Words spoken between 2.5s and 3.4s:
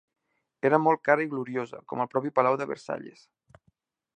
de Versalles.